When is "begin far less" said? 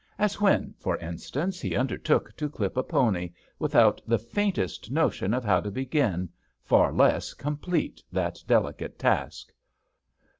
5.69-7.35